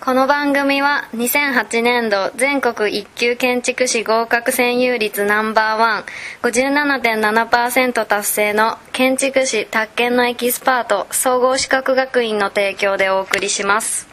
[0.00, 6.04] この番組は2008年度全国一級建築士合格占有率ナンバーワン
[6.42, 14.08] 57.7%達成の建築士宅建のエキスパート総合資格学院の提供でお送りします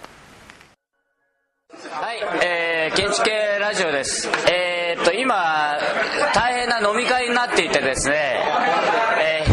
[1.89, 4.29] はい、えー、建築系ラジオです。
[4.51, 5.77] えー、っと、今、
[6.33, 8.43] 大変な飲み会になっていてですね、
[9.19, 9.51] えー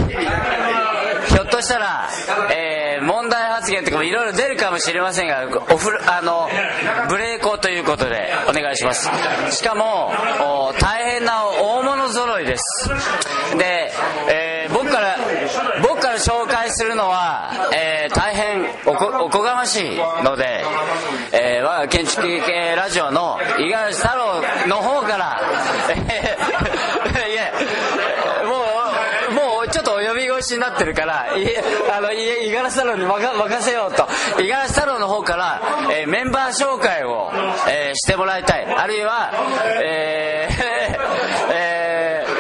[1.29, 2.09] ひょっとしたら、
[2.55, 2.78] えー
[3.73, 6.49] 言とかもいろいろ出るかもしれませんが、おふあの、
[7.09, 9.09] ブレーコーということでお願いします。
[9.51, 10.13] しかも、
[10.81, 12.89] 大変な大物揃いです。
[13.57, 13.93] で、
[14.29, 15.17] えー僕から、
[15.83, 20.65] 僕から紹介するのは、えー大変おこおこがましいので、
[21.33, 25.41] えー我が建築系ラジオの五十嵐太郎の方から、
[25.89, 27.53] えーいや、
[28.47, 28.65] も
[29.31, 31.45] う、もうちょっとお呼び越しになってるから、い
[31.93, 34.07] あの、い五十嵐太郎に任任せようと、
[34.39, 35.61] 五十嵐太郎の方から、
[35.93, 37.31] えーメンバー紹介を、
[37.69, 38.65] えーしてもらいたい。
[38.67, 39.31] あるいは、
[39.83, 40.55] えー
[41.53, 42.39] えー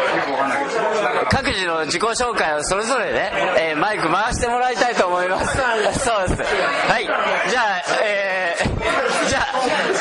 [1.30, 5.56] 各自の自己紹介をそれぞれね、えーマイク回してもらいたいと思います。
[5.56, 6.42] そうです。
[6.90, 7.04] はい。
[7.06, 9.44] じゃあ、えーじゃあ、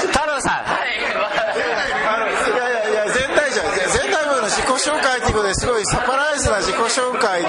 [0.08, 0.65] 太郎さん。
[0.67, 7.47] いやいやいや全体じゃ全体部の自己紹介ということですごいサプライズな自己紹介で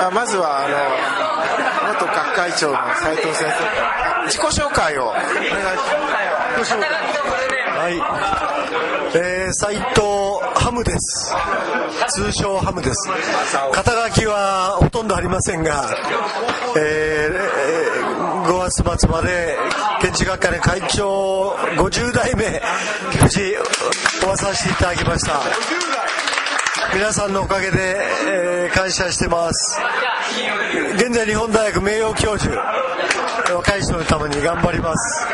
[0.00, 5.08] あまずはあの元学会長の斉藤先生自己紹介を。
[5.08, 5.52] お願いし
[6.54, 6.74] ます
[7.82, 7.96] はい、
[9.16, 10.02] えー、斉藤
[10.54, 11.34] ハムです。
[12.10, 13.10] 通称ハムです。
[13.72, 15.90] 肩書きはほとんどありませんが、
[16.76, 19.56] えーえー5月末まで
[20.00, 22.60] 建築学会の会長50代目
[23.22, 23.38] 無事
[24.18, 25.40] 終わさせていただきました
[26.94, 27.96] 皆さんのおかげで、
[28.28, 29.78] えー感謝してます。
[30.94, 32.56] 現在日本大学名誉教授
[33.54, 35.26] 若い人のために頑張ります。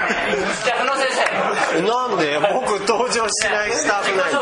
[0.64, 1.82] じゃあ、宇野先生。
[1.82, 4.32] なんで僕登場しないスタッフない。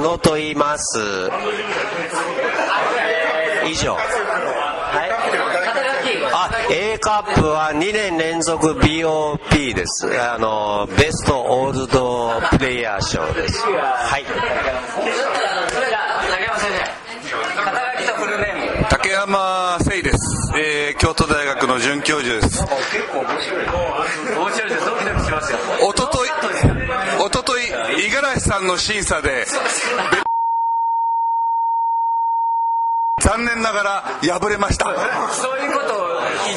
[0.00, 0.98] の野と言います。
[3.66, 3.94] 以上。
[3.94, 4.00] は
[5.06, 5.10] い。
[6.32, 10.08] あ A カップは2年連続 BOP です。
[10.20, 13.62] あのベストオールドプレイヤー賞です。
[13.62, 17.64] はいそれじゃあ、竹山先生。
[17.64, 18.86] 肩書きとフルネーム。
[18.88, 19.28] 竹山
[19.78, 20.18] 誠です、
[20.58, 22.68] えー京都大学の准教授です面
[24.50, 24.84] 白いです。
[24.84, 25.58] ドキドキしますよ。
[25.88, 26.28] おととい
[27.24, 27.62] おととい
[27.96, 29.46] 五十嵐さんの審査でべ
[33.22, 34.84] 残念ながら敗れました
[35.32, 36.06] そういうことを。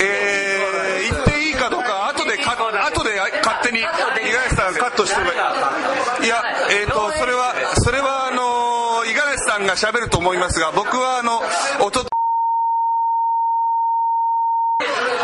[0.02, 11.42] えー言っていいかどうか後でか後で勝手に五十嵐さんがカットしてもいやえっ、とそれはそれはあの五十嵐さんが喋ると思いますが僕はあの
[11.86, 12.06] おと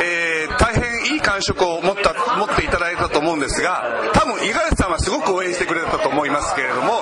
[0.02, 3.84] えー大変いい感触を持った持っていただいたと思うんですが
[4.14, 7.02] 多分五十嵐さんはすごく応援してくれたと思いますけれども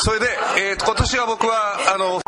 [0.00, 0.26] それで、
[0.58, 2.20] えー今年は僕はあの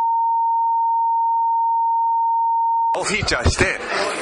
[2.94, 3.64] をフィーチャーして、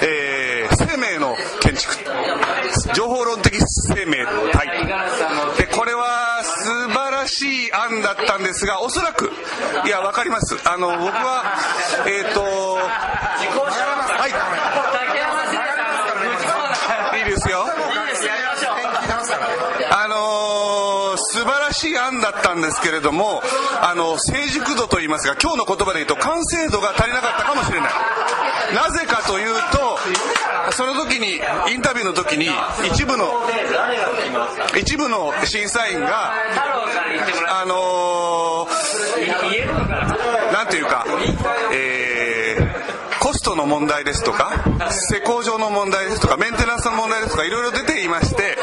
[0.02, 1.94] えー生命の建築
[2.94, 4.86] 情報論的生命体。
[5.56, 9.30] でこれは素晴らしい案だったんですがおそらく
[9.84, 10.56] いやわかります。
[10.68, 11.56] あの僕は
[12.06, 14.30] えっ、とはい
[17.20, 17.64] いいですよ
[19.92, 23.42] あのーしい案だったんですけれども
[23.82, 27.90] あの成熟度といいますか今日の言葉で言うと完成度が足りなかったかもしれない。
[28.74, 29.98] なぜかというと
[30.72, 31.40] その時に
[31.72, 32.48] インタビューの時に
[32.92, 33.32] 一部の
[34.78, 36.32] 一部の審査員が
[37.48, 38.70] あのー
[40.52, 41.04] なんていうか、
[43.50, 44.54] トの問題ですとか
[44.90, 48.56] 施工上の問題ですとかメンテナンスの問題ですとかいろいろ出ていまして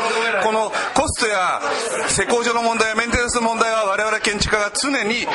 [0.44, 1.60] このコストや
[2.08, 5.28] 施工上の問題やメンテナンスの問題は我々建築家が常に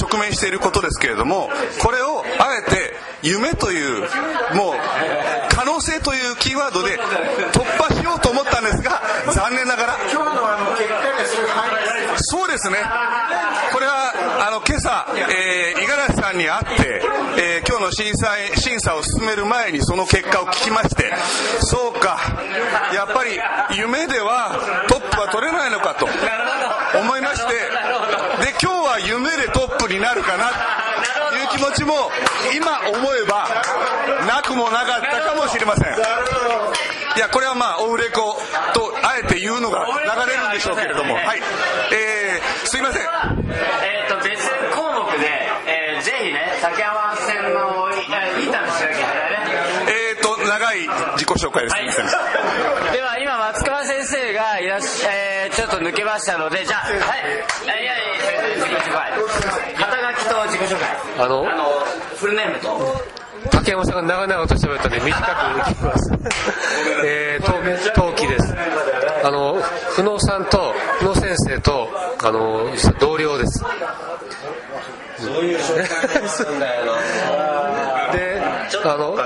[0.00, 1.50] 直面していることですけれども
[1.82, 4.00] これをあえて夢という
[4.54, 4.74] もう
[5.50, 6.96] 可能性というキーワードで
[7.52, 9.02] 突破しようと思ったんですが
[9.34, 9.96] 残念ながら
[12.50, 12.78] ですね。
[13.72, 14.12] これは
[14.46, 17.02] あの今朝えー五十嵐さんに会って、
[17.38, 21.12] えー今日の審査審査を進める前にその結果を聞きまして
[21.60, 22.18] そうか
[22.92, 23.38] やっぱり
[23.76, 30.50] 夢ではトップは取れないのかと思いましてで今日は夢でトップになるかな
[31.30, 31.94] という気持ちも
[32.56, 33.46] 今思えば
[34.26, 36.89] なくもなかったかもしれません。
[37.16, 38.38] いやこれはまあオフレコ
[38.72, 39.92] とあえて言うのが流
[40.30, 41.14] れるんでしょうけれども。
[41.14, 41.40] はい。
[41.92, 43.02] えー、すいません。
[43.02, 45.28] えっ、と、別項目で、
[45.66, 49.38] えーぜひね、竹山戦の、えーインタビューしなきゃいけないね。
[49.88, 56.92] えーと長い自己紹紹介です、はい、では今松川先生がいらっしゃ、えー、ちょっと抜けましたのでじゃあはい。
[57.64, 57.92] いやいや
[58.56, 60.88] 自己紹介肩書きと自己紹介。
[61.18, 61.50] あの？
[61.50, 61.64] あの
[62.16, 63.19] フルネームと
[63.50, 66.12] 竹山さんが長々と喋ったんで短く聞きます。
[67.04, 68.54] えー、陶器です。
[69.24, 69.60] あの
[69.96, 71.88] 久野さんと久野先生と
[72.22, 72.66] あの
[72.98, 73.64] 同僚です。
[75.18, 76.92] そういう紹介なんだよな。
[78.12, 78.40] で
[78.82, 79.16] あの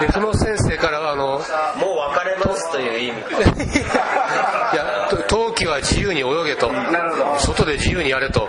[0.00, 1.40] で久野先生からはあのもう
[2.14, 3.22] 別れますという意味。
[3.22, 3.40] か
[4.72, 6.70] いやと陶器は自由に泳げと。
[7.38, 8.48] 外で自由にやれと。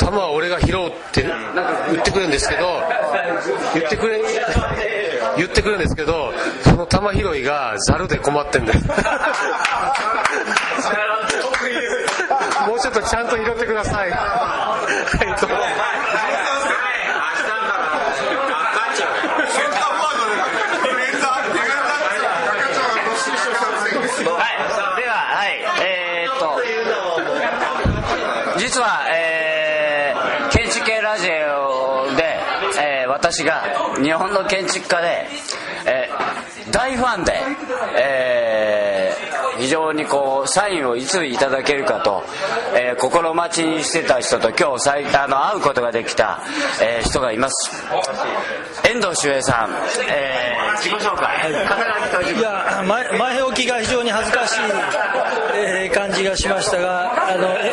[0.00, 2.82] 球は俺が拾うって言ってくれるんですけど
[3.74, 4.22] 言ってくれ
[5.36, 6.32] 言ってくれるんですけど
[6.62, 8.80] その球拾いがざるで困ってんだよ。
[12.66, 14.10] もうちょっとちゃんと拾ってください。
[14.10, 14.78] は
[24.96, 26.60] い、では、はい、えー、っと、
[28.58, 32.38] 実は、えー、建築系ラジオで、
[32.80, 33.62] えー、私が
[34.02, 35.26] 日本の建築家で、
[35.86, 37.32] えー、大ファンで、
[37.98, 42.22] えー、非常にこう、サインをいついただけるかと、
[42.76, 46.42] えー、心待ちにしてた人と今日最あの会うことができた、
[46.82, 47.72] えー、人がいます。
[48.86, 49.70] 遠藤周平さん、
[50.10, 54.60] えー、自己紹介、いや前前置きが非常に恥ずかしい、
[55.54, 57.72] えー感じがしましたがあのえ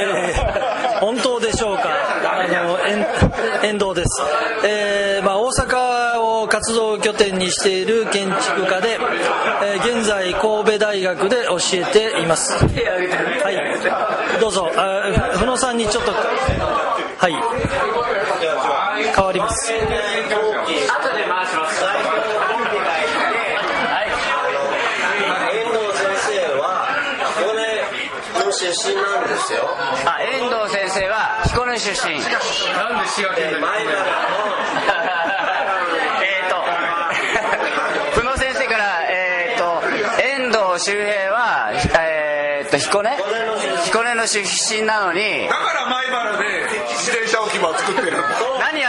[0.00, 1.84] えー本当でしょうか
[2.30, 2.78] あの
[3.62, 4.22] 遠遠藤です、
[4.66, 8.98] えーまあ、大阪を活動拠点にしている建築家で、
[9.62, 12.52] えー現在神戸大学で教えています。
[12.52, 12.68] は
[13.50, 14.40] い。
[14.40, 14.70] どうぞ。
[14.76, 16.12] あふふのさんにちょっと。
[16.12, 17.32] はい。
[19.14, 19.72] 変わります。
[19.72, 21.84] 後で回します。
[21.84, 21.98] はい。
[25.56, 26.64] 遠藤先生は
[27.38, 27.60] 彦根
[28.44, 29.58] の出身なんですよ。
[30.06, 30.59] あ、遠藤
[31.70, 32.18] 根出身。
[32.18, 33.98] なんで滋賀で前から
[36.22, 36.56] えーと、
[38.20, 39.82] 久野先生から、えーと、
[40.20, 43.16] 遠藤周平は、えーと、彦根？
[43.84, 44.40] 彦根の出
[44.74, 44.82] 身。
[44.82, 48.16] なのに、だから前原で自転車置き場を作ってる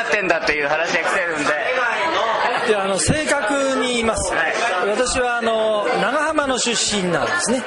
[0.02, 1.44] 何やってんだっていう話が来てるんで、
[2.70, 4.34] いやあの正確に言います、
[4.88, 7.64] 私はあの長浜の出身なんですね。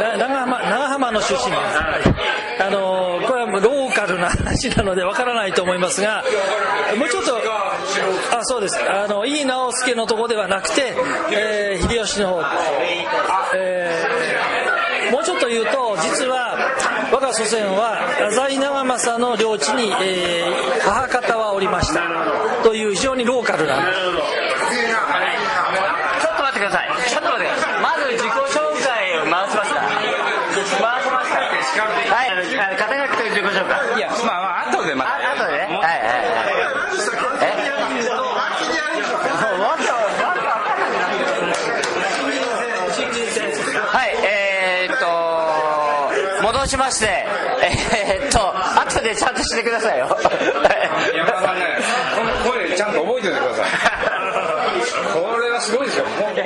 [0.00, 1.62] な長浜長浜の出身なん
[1.98, 6.24] です、あのこれはローカルな話なのでわからないと思いますが
[6.98, 7.36] もうちょっと
[8.36, 8.78] あそうです。
[8.90, 10.96] あの井伊直弼のとこではなくて、
[11.32, 12.42] えー秀吉の方、
[13.54, 14.15] えー
[15.10, 16.56] もうちょっと言うと実は
[17.12, 22.00] 我が祖先は浅井長政の領地に、えー母方はおりました
[22.62, 23.82] という非常にローカルなちょ
[26.32, 26.88] っと待ってください。
[27.08, 27.82] ちょっと待ってください。
[27.82, 33.98] まず自己紹介を回しますか回しますかはい、あのあの肩書きと自己紹介。
[33.98, 35.10] いや、まあまあ、後でまた。
[35.10, 35.64] あ、後でね。
[35.66, 36.66] はいはいはい。
[37.42, 37.56] え
[43.86, 44.98] はい、えー、っ
[46.66, 47.24] しまして、
[47.62, 48.40] えー、っと、
[48.80, 50.08] 後でちゃんとしてくださいよ。
[51.14, 51.78] 山田さんね、
[52.44, 53.66] この声ちゃんと覚えておいてください。
[55.14, 56.04] これはすごいですよ。
[56.04, 56.36] もうこのね、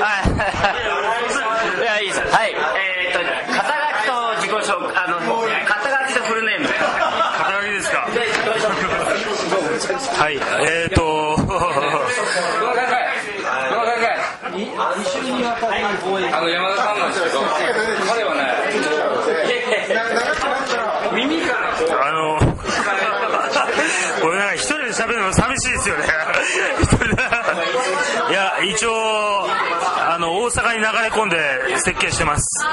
[0.00, 0.22] は
[1.78, 1.82] い。
[1.82, 2.20] いや、いいです。
[2.20, 2.54] はい。
[2.54, 3.18] えー、っと、
[3.52, 5.18] 肩書きと自己紹介、あの、
[5.66, 6.68] 肩書きとフルネーム。
[6.68, 8.06] 肩書きですか。
[10.20, 11.80] はいえーとこの考え、
[13.70, 14.16] この考え、
[16.32, 17.40] あの山田さんなんですけど、
[18.08, 18.40] 彼はね、
[21.14, 22.38] 耳からこう、あの
[24.24, 26.04] 俺なんか一人で喋るの寂しいですよね。
[28.30, 29.46] いや一応
[29.98, 31.38] あの大阪に流れ込んで
[31.78, 32.66] 設計してます。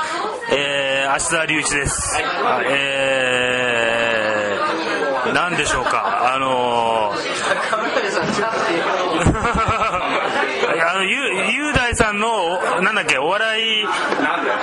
[0.51, 2.17] えー、芦田隆一です。
[2.65, 6.31] えー、何でしょうか。
[6.33, 7.13] あの
[10.73, 13.86] いやあのゆ雄大さんのおなんだっけお笑い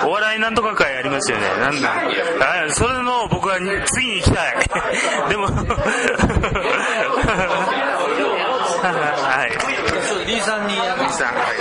[0.04, 1.46] お笑いなんとか会ありますよね。
[1.60, 1.92] なんだ。
[2.66, 4.56] あそれの僕は次に行きたい。
[5.30, 5.46] でも
[8.84, 9.50] はい。
[10.26, 10.74] リーさんに。
[10.74, 11.54] リさんはい。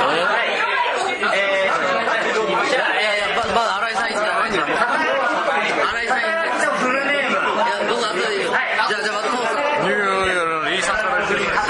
[1.35, 4.07] えー、じゃあ、いやいや、ままだ新井さん。
[4.07, 7.37] いいですか新井さんいいですかフルネーム。
[7.63, 8.51] いや、どうぞ後でいいよ。
[8.51, 8.61] はい。
[8.89, 9.57] じゃあ、じゃあ、松本さん。
[9.85, 11.63] いやいやリーさんから出てきま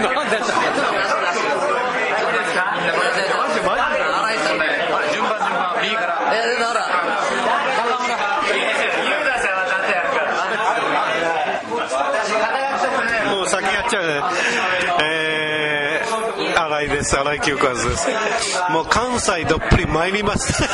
[0.00, 0.38] なんで
[3.28, 4.64] どうですか新井さんで。
[5.12, 6.80] 順番順番 B からえ、だから、
[9.04, 10.30] ユーダさんはだってやるから。
[16.50, 18.08] 肩新井です新井清和です。
[18.70, 20.62] もう関西どっぷり参ります。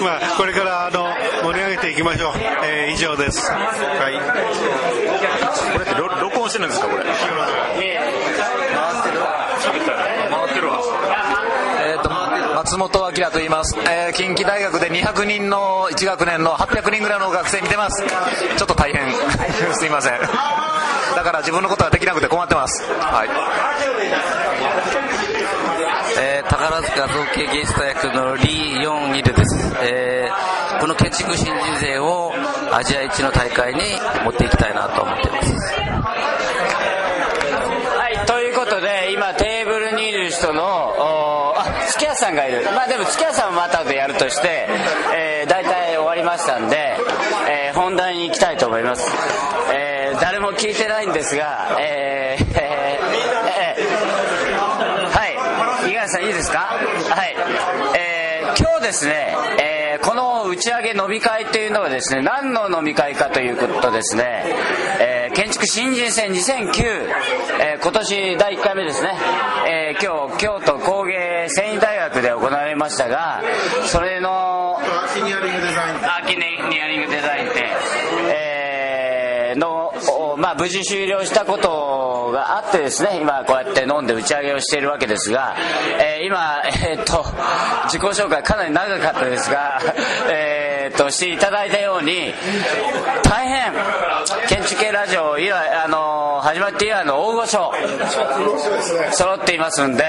[0.00, 1.08] まあこれからあの
[1.42, 2.32] 盛り上げていきましょう、
[2.64, 3.50] えー以上です。
[3.50, 3.58] は
[4.10, 4.14] い。
[5.72, 7.04] これって録録音してるんですかこれ？
[7.04, 7.12] 回
[10.50, 10.80] ってるわ
[12.66, 18.02] 松本明と言います、えー近畿大学で200人の1学年の800人ぐらいの学生見てます。
[18.02, 19.06] ちょっと大変。
[19.74, 20.18] すいません。
[21.14, 22.82] だから自分のことはできなくて困ってます。
[22.98, 23.28] はい。
[26.18, 32.32] えー宝塚造形芸術大学のリ・ヨン・イルです、えーこの建築新人税を
[32.72, 33.80] アジア一の大会に
[34.24, 35.52] 持っていきたいなと思っています
[37.98, 42.62] はい、ということで、今テーブルにいる人の、おーあ、月屋さんがいる。
[42.72, 44.68] まあでも月屋さんはまたでやるとして、
[45.14, 46.96] えー、大体終わりましたんで、
[47.50, 49.10] えー本題に行きたいと思います。
[49.74, 53.06] えー誰も聞いてないんですが、えーえー
[53.58, 55.34] えーはい、
[55.84, 56.58] 五十嵐さんいいですか？
[56.58, 57.36] はい。
[57.98, 64.44] えー今日ですね、えーこの打ち上げ飲み会っていうのはですね、何の飲み会かということですね、
[65.00, 66.82] えー建築新人戦2009、
[67.60, 69.12] えー今年第1回目ですね、
[69.68, 73.42] えー今日、京都工芸繊維大学で行われましたが、
[73.84, 75.96] それの、アーキニアリングデザイン。
[76.06, 77.64] アーキニアリングデザイン展、
[78.30, 79.92] えーの、
[80.32, 85.54] おまあ、無事終了したことがあってですね、今こうやって飲んで打ち上げをしているわけですが、
[86.00, 87.22] えー今、えーっと、
[87.90, 89.82] 自己紹介かなり長かったですが、
[90.32, 92.34] えーっと、していただいたように、
[93.24, 93.72] 大変、
[94.48, 97.72] 建築系ラジオ以来、あの始まって以来の大御所、
[99.12, 100.04] 揃っていますんで、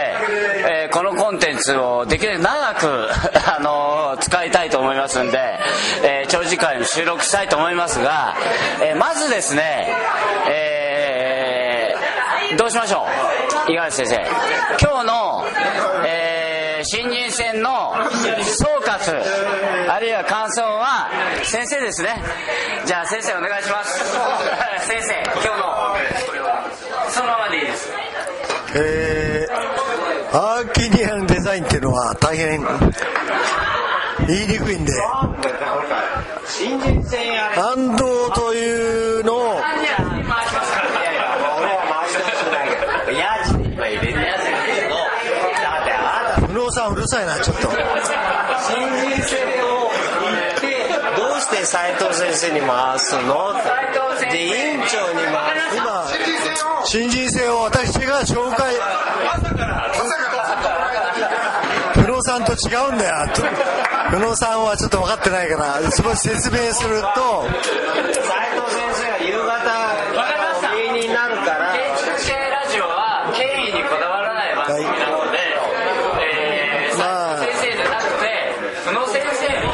[0.70, 3.10] えーこのコンテンツをできるだけ長く、
[3.58, 5.60] あの使いたいと思いますんで、
[6.04, 8.36] え長時間収録したいと思いますが、
[8.82, 9.94] えまずですね、
[10.48, 11.96] え
[12.58, 13.06] どうしましょ
[13.68, 13.72] う？
[13.72, 14.26] 五十嵐先生。
[14.82, 15.17] 今日の、
[16.90, 17.94] 新人戦の
[18.44, 21.10] 総括あるいは感想は
[21.44, 22.24] 先生ですね。
[22.86, 24.00] じゃあ先生お願いします。
[24.88, 27.90] 先生今日のそのままでいいです。
[28.76, 29.88] えー
[30.34, 32.60] アーキニアンデザインっていうのは大変
[34.28, 34.92] 言いにくいんで。
[37.58, 38.04] 安藤
[38.36, 39.62] というのを
[46.48, 47.70] 不能さんうるさいなちょっと新
[49.10, 49.90] 人戦を
[50.22, 53.54] 言ってどうして斉藤先生に回すの？
[54.32, 55.76] で委員長に回す。
[55.76, 56.08] 今
[56.86, 58.74] 新人戦を私が紹介。
[61.94, 62.56] 不能さんと違
[62.90, 63.28] うんだよ。
[63.34, 63.42] と
[64.12, 67.44] 不能さんはちょっと分かってないからそこ説明すると。
[67.44, 67.52] 斉
[68.56, 69.52] 藤先生が夕方
[70.72, 75.38] お見えになるから建築系ラジオは権威にこだわらない番組なので、
[76.24, 78.24] えーまあ斉藤先生じゃなくて
[78.88, 79.68] 久野先生に、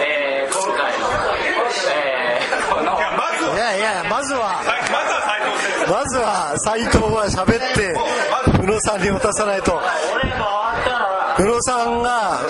[0.00, 1.04] えー今回の、
[1.92, 2.96] えーこの
[3.54, 4.62] いやいやまずは
[5.88, 7.92] まずは斎藤は喋って
[8.62, 9.78] 宇野さんに渡さないと。
[11.38, 12.40] 宇野さんが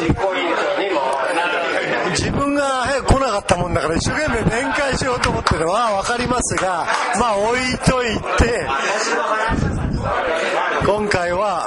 [2.11, 5.61] 自分が早く来なかったもんだから一生懸命面会しようと思ってる。
[5.61, 6.87] のは分かりますが
[7.19, 8.67] まあ置いといて
[10.87, 11.67] 今回は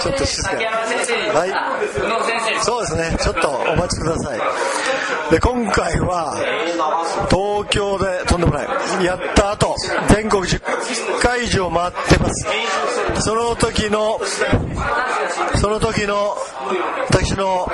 [0.00, 1.50] ちょっと静か、はい。
[2.62, 3.16] そうですね。
[3.20, 4.38] ちょっとお待ちください。
[5.30, 6.36] で今回は
[7.28, 8.68] 東京でとんでもない。
[9.04, 9.74] やった後
[10.08, 10.60] 全国10
[11.20, 12.46] 会以上回ってます。
[13.22, 14.20] その時の
[15.56, 16.36] その時の
[17.10, 17.70] 私の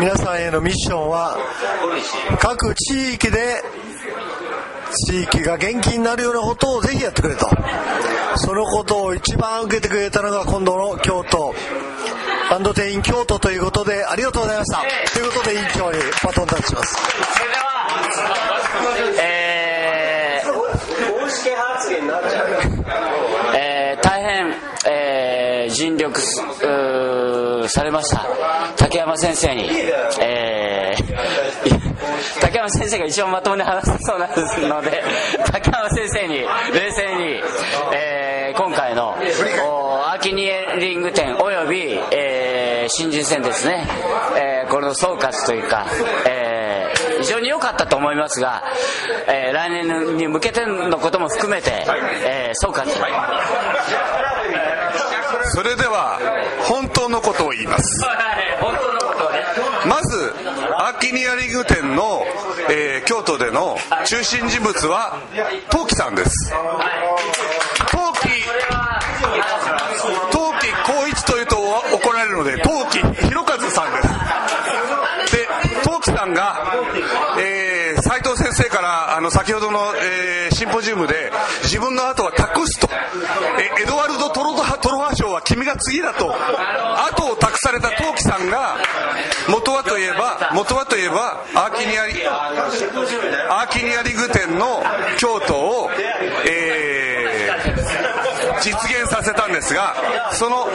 [0.00, 1.36] 皆さんへのミッションは
[2.40, 3.62] 各地域で
[5.06, 7.48] 地域が元気になるようなことをぜひやってくれと。
[8.36, 11.54] そのことを一番受けてくれたのが今度の京都。
[12.50, 14.80] バンド店員京都ということでありがとうございました。
[15.12, 16.94] ということで委員長にバトンタッチします
[17.34, 17.62] それでは、
[19.20, 20.52] えー
[21.20, 22.48] 公式発言になっちゃう
[23.56, 24.54] えー大変、
[24.88, 26.18] えー尽力
[27.68, 28.24] されました。
[28.76, 29.68] 竹山先生に、
[30.22, 31.16] えー
[32.40, 35.02] 竹山先生が一番まともに話せそうなんですので
[35.52, 36.38] 竹山先生に
[36.72, 37.40] 冷静に、
[37.92, 39.14] えー今回の
[39.68, 43.86] おアーキニエリング展および、えー新人戦ですね、
[44.38, 45.84] えーこの総括というか、
[46.26, 48.62] えー非常に良かったと思いますが、
[49.28, 51.84] えー来年に向けてのことも含めて、
[52.24, 52.86] えー総括。
[55.52, 56.18] それでは
[56.68, 58.00] 本当のことを言います。
[59.86, 60.32] まず
[60.76, 62.24] アーキニアリング展の
[62.68, 65.20] えー京都での中心人物は
[65.70, 66.52] 陶器さんです。
[67.90, 68.26] 陶器
[70.32, 71.56] 陶器光一というと
[71.94, 74.02] 怒られるので陶器弘和さんで
[75.28, 75.36] す。
[75.36, 75.46] で
[75.84, 76.74] 陶器さんが、
[77.38, 81.30] えー、斉藤先生からあの先ほどの、えーシンポジウムで
[81.64, 82.88] 自分の後は託すと、
[83.60, 84.25] えエドワルド・
[85.46, 88.76] 君が次だと後を託された陶器さんが
[89.48, 94.82] 元はといえば元はといえばアーキニアリアーキニアリング店の
[95.18, 95.90] 京都を、
[96.48, 97.06] えー
[98.60, 99.94] 実現させたんですが
[100.32, 100.66] その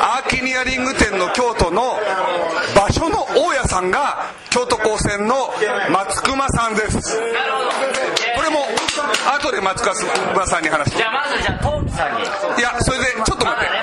[0.00, 1.98] アーキニアリング店の京都の
[2.74, 5.34] 場所の大家さんが京都高専の
[5.90, 7.18] 松隈さんです。
[9.44, 10.98] 後で松隈さんに話して。
[10.98, 12.22] じゃあまずじゃあトーキさんに。
[12.22, 13.74] いやそれでちょっと待って。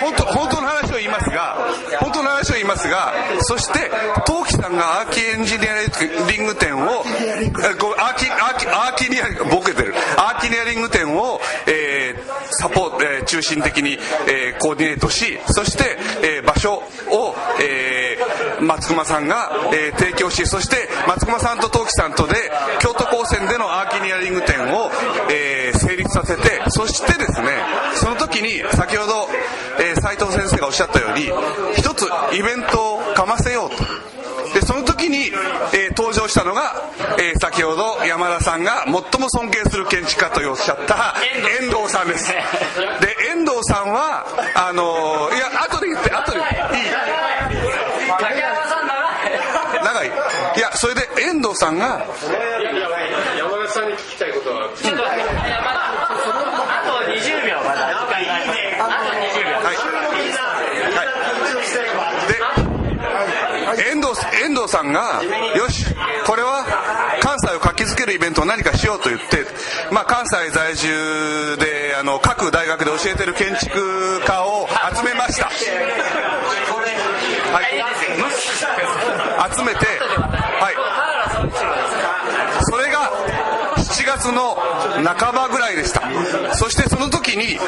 [0.00, 1.56] 本当本当の話を言いますが
[2.00, 3.90] 本当の話を言いますがそして
[4.26, 9.94] 陶器さんがアーキエンジニアリング店をアーキアーキアーキニアリングボケてる。
[10.16, 16.82] アーキニアリング店を、えーサポート、えー中心的に、えーコーディネートしそして、えー場所を、
[17.62, 18.11] えー
[18.62, 22.34] 松隈さんが、えー提供しそして松隈さんと陶器さんとで
[22.80, 24.90] 京都高専でのアーキニアリング店を、
[25.30, 27.48] えー成立させてそしてですね
[27.94, 29.28] その時に先ほど、
[29.80, 31.30] えー斉藤先生がおっしゃったように
[31.76, 33.76] 一つイベントをかませようと。
[34.54, 35.28] でその時に、
[35.72, 36.74] えー登場したのが、
[37.18, 41.14] えー先ほど山田さんが最も尊敬する建築家とおっしゃった
[41.60, 42.30] 遠藤さんです。
[42.32, 42.36] で
[43.30, 46.44] 遠藤さんはあのーいや後で言って後でいい
[48.18, 48.94] 竹山さん長
[49.76, 50.10] い長いい
[50.72, 52.06] やそれで遠藤さんが
[53.36, 54.74] 山田さんに聞きたいことはあと
[57.10, 59.76] 20秒まだ時間がありますあと20秒はい。
[63.76, 64.08] で遠藤
[64.44, 65.22] 遠藤さんが
[65.56, 65.86] よし
[66.26, 66.66] これは
[67.22, 69.46] 関西を活気づけるイベントを何かしようと言って、
[69.92, 75.46] まあ、関西在住であの各大学で教えてる建築家を集めました。
[75.46, 75.52] は
[77.62, 77.72] い。
[79.50, 80.74] 集めてはい
[82.64, 83.10] それが
[83.92, 84.56] 7月の
[85.04, 86.02] 半ばぐらいでした。
[86.54, 87.58] そしてその時に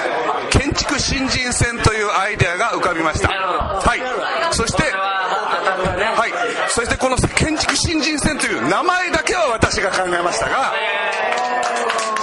[0.51, 3.29] 建築新人戦というアイデアが浮かびました。
[3.29, 4.55] はい。
[4.55, 6.71] そしてはい。
[6.71, 10.73] そしてこの建築新人戦という名前だけは私が考えましたが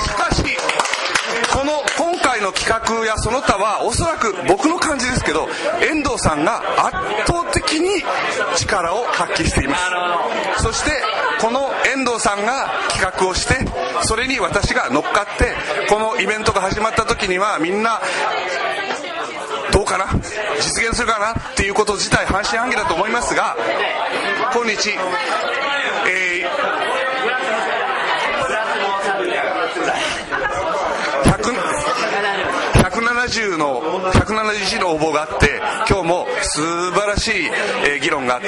[0.03, 0.43] しかし
[1.53, 5.49] この今回の企画やその他はおそらく僕の感じですけど
[5.81, 6.95] 遠藤さんが圧
[7.25, 8.03] 倒的に
[8.55, 9.75] 力を発揮していま
[10.57, 10.63] す。
[10.63, 10.91] そして
[11.41, 13.55] この遠藤さんが企画をして
[14.03, 15.55] それに私が乗っかって
[15.89, 17.99] このイベントが始まった時にはみんな
[19.73, 20.05] どうかな？
[20.59, 21.31] 実現するかな？
[21.31, 23.57] っていうこと自体半信半疑だと思いますが
[24.53, 24.91] 今日、
[26.07, 27.00] えー
[33.31, 37.45] 170の171の応募があって今日も素晴らしい、
[37.85, 38.47] えー議論があって、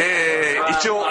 [0.00, 1.04] えー一応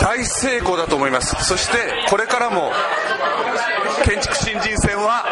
[0.00, 1.34] 大成功だと思います。
[1.44, 1.78] そして
[2.10, 2.70] これからも
[4.04, 5.24] 建築新人戦は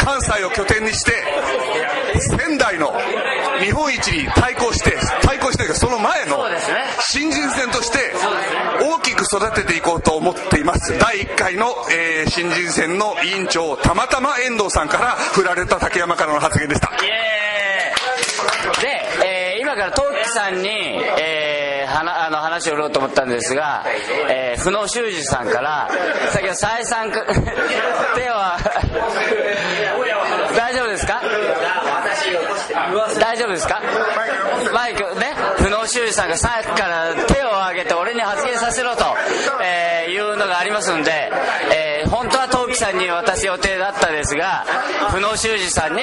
[0.00, 1.12] 関西を拠点にして
[2.38, 2.94] 仙台の
[3.62, 6.44] 日本一に対抗して対してというかその前の
[7.00, 7.98] 新人戦として
[8.82, 10.98] 大きく育てていこうと思っています。
[10.98, 16.88] 第1回の、えー新人戦の委員長たまたま遠藤さんから振られた竹山からの発言でした。
[16.88, 18.82] イエーイ。
[18.82, 23.84] で、えー今からトウキさんに、えーはなあの話を売ろうと思ったんですが、
[24.28, 25.88] えー、不能修二さんから
[26.32, 27.20] 先ほど再三か
[28.16, 28.58] 手は
[30.56, 31.20] 大丈夫ですか？
[33.20, 33.80] 大丈夫ですか？
[34.72, 35.33] マイクね？
[35.86, 39.04] 修二さんがさっきから手を挙げて俺に発言させろと、
[39.62, 41.30] えーいうのがありますんで、
[41.74, 44.64] えー本当はトウキさんに渡す予定だったですが
[45.10, 46.02] 不能修二さんに、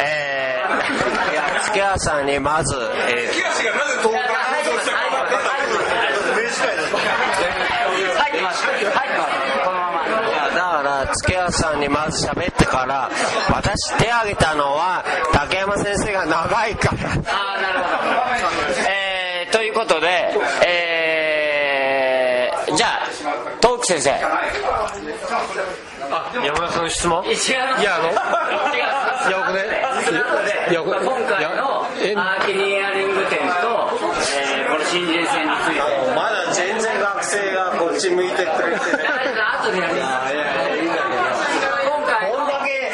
[0.00, 0.66] えー
[1.66, 3.28] 月谷さんにまず、え
[8.16, 13.10] 入ってます入ってますこのままーだから月谷さんにまず喋ってから
[13.50, 17.90] 私手挙げたのは竹山先生が長いからああなるほ
[18.84, 20.30] どえー、ということで
[20.66, 23.06] えー、じゃあ
[23.86, 24.10] 先生。
[24.10, 24.18] あ
[26.44, 27.24] 山田さんの質問？
[27.24, 27.34] 違い
[27.84, 28.14] やあのい
[29.30, 29.62] や僕ね
[30.70, 33.46] いや僕今回いやのえアーキニアリング店と、
[34.34, 35.80] えー、この新人戦について。
[36.14, 40.34] まだ全然学生がこっち向いてくれて後でやります。
[41.86, 42.90] 今回こんだけ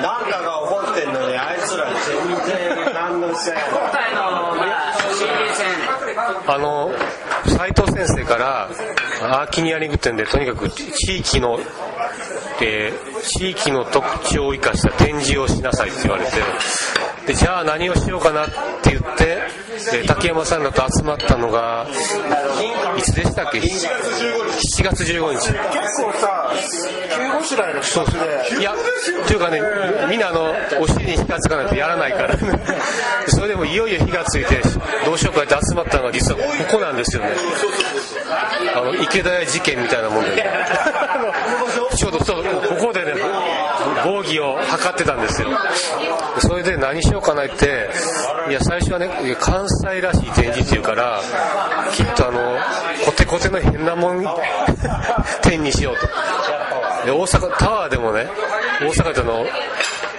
[0.00, 2.06] なんかが起こってんのにあいつら全
[2.46, 4.20] 然何のせい今回の
[6.46, 6.90] あの
[7.46, 8.68] 斉藤先生から
[9.20, 11.58] アーキニアリング店でとにかく地域の、
[12.62, 16.30] えー地域の特徴を生かした展示をしなさいって言われて
[17.30, 18.48] でじゃあ何をしようかなっ
[18.82, 19.38] て言って、
[19.94, 21.86] えー竹山さんらと集まったのが
[22.98, 25.36] いつでしたっけ？7月15日。
[25.38, 28.74] 結構さ急ごしらえの企画でいや
[29.26, 29.62] というかね
[30.10, 32.36] みんなあのお尻に火がつかないとやらないから。
[33.28, 34.60] それでもいよいよ火がついて
[35.06, 37.30] どうしようかって集まったのが実はここなんですよね。
[38.74, 40.44] あの池田屋事件みたいなもんで、ね、
[41.96, 42.89] ちょうどそうここ
[44.30, 45.48] でね防御を図ってたんですよ。
[46.38, 47.90] それで何しようかなって
[48.48, 49.08] いや最初はね
[49.40, 51.20] 関西らしい展示っていうから
[51.92, 52.58] きっとあの
[53.04, 54.24] コテコテの変なもん
[55.42, 56.06] 展にしようと。
[57.06, 58.28] で大阪タワーでもね
[58.80, 59.46] 大阪での、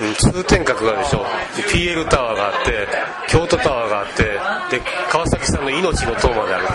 [0.02, 1.26] うん、通天閣があるでしょ。
[1.72, 2.88] PL タワーがあって
[3.28, 6.68] 京都タワーがあってで川崎さんの命の塔まである。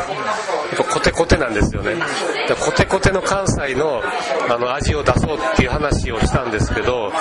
[0.76, 1.94] やっぱコテコテなんですよね。
[2.48, 4.02] でコテコテの関西の
[4.48, 7.12] あの味を出そうっていう話をしたんですけどうん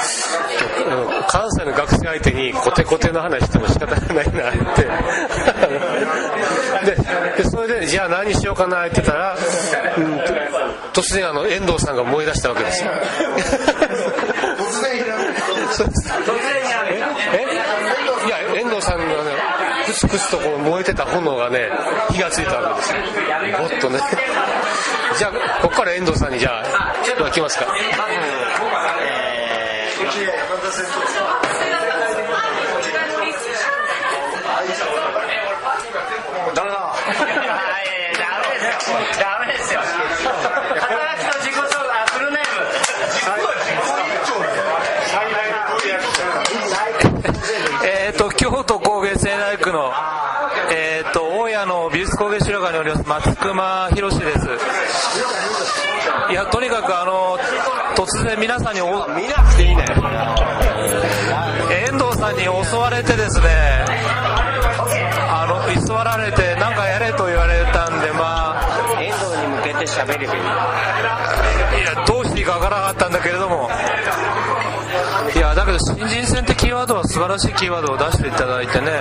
[1.28, 4.84] 関西の学生相手にコテコテの話しても仕方がないなって。
[6.86, 6.96] で
[7.44, 9.36] でそれでじゃあ何しようかなって言ったら、
[9.98, 10.20] うん
[10.94, 12.92] と突然あの遠藤さんが燃え出したわけですよ。
[15.72, 16.14] そうです
[17.34, 17.46] え
[18.26, 19.12] いや遠藤さんがね
[20.16, 21.70] クスクスとこう燃えてた炎がね
[22.12, 23.00] 火がついたわけですよ。
[23.60, 24.00] もっとね。
[25.18, 26.68] じゃあここから遠藤さんにじゃあ
[27.04, 27.66] では来ますか。
[27.66, 27.74] ダ
[36.64, 36.76] メだ
[39.20, 39.94] ダメですよ肩
[40.80, 40.86] 書
[41.18, 42.40] きと自己紹介あフルネ
[47.84, 48.80] えー、と京都
[49.66, 49.92] 区の、
[50.72, 54.48] えー、と大谷の美術工芸資料館におります松隈博です。
[56.30, 57.38] いやとにかくあの
[57.96, 59.84] 突然皆さんにお見なくていいね
[61.90, 63.48] 遠藤さんに襲われてですね
[65.30, 73.70] あの居座られて何かやれと言われたんでまあ遠藤に向けて喋ればいいいやどうしていいかわからなかったんだけれども
[75.36, 78.92] いやだけど新人戦ってキーワードは素晴らしいキーワードを出していただいてね。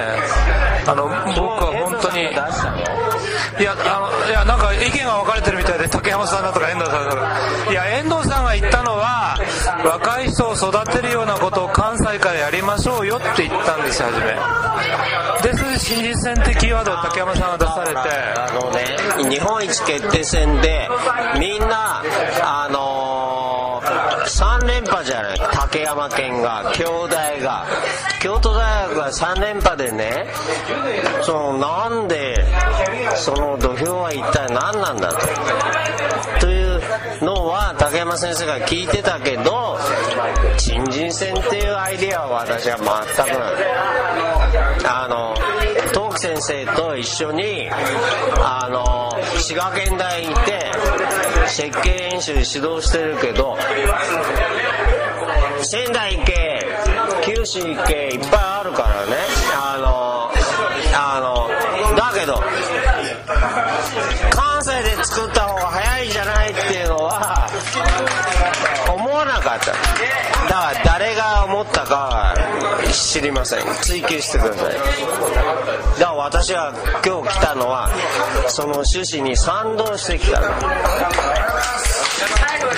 [0.87, 2.23] あの僕は本当に。
[2.23, 7.71] いやあのいやなんか意見が分かれてるみたいで竹山さんだとか遠藤さんだとか。
[7.71, 9.39] いや遠藤さんが言ったのは
[9.85, 14.35] 若い人を育てるようなことを関西からやりましょうよって言ったんです初め。
[15.43, 17.95] でそれで新人戦ってキーワードを竹山さんが出されて。
[17.95, 18.85] あのね
[19.31, 20.89] 日本一決定戦で
[21.39, 22.03] みんな
[22.43, 23.34] あのー、
[24.27, 25.39] 3連覇じゃない。
[25.53, 27.67] 竹山県が京大が。
[28.21, 30.27] 京都大学が3連覇でね。
[31.23, 32.45] そのなんで
[33.17, 35.19] その土俵は一体何なんだと。
[36.41, 36.81] という
[37.23, 39.79] のは竹山先生が聞いてたけど
[40.59, 43.75] 新人戦っていうアイデアは私は全くない。
[44.87, 45.35] あの
[45.93, 47.69] 東木先生と一緒に
[48.39, 50.73] あの滋賀県大にいて
[51.47, 53.57] 設計演習指導してるけど
[55.63, 56.67] 仙台行け
[57.25, 59.17] 九州行けいっぱいあるからね。
[59.57, 60.31] あの
[60.97, 61.49] あの
[61.97, 62.43] だけど
[64.31, 67.47] 関西で作った方が早いじゃないっていうのは
[68.95, 69.73] 思わなかった。
[69.73, 72.35] だから誰が思ったかは
[72.93, 73.61] 知りません。
[73.83, 74.75] 追求してください。
[76.25, 76.73] 私は
[77.05, 77.91] 今日来たのは
[78.49, 80.41] その趣旨に賛同してきた。
[80.41, 80.49] の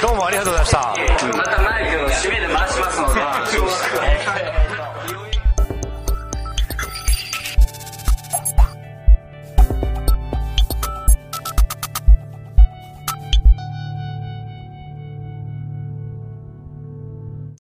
[0.03, 4.76] どうもありがとうございました、うん、またマイクの締めで回しますので。